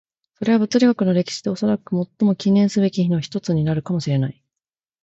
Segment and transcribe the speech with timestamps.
[0.39, 4.43] それは物理学の歴史でおそらく最も記念すべき日の一つになるかもしれない。